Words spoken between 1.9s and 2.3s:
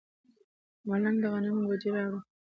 راوړه.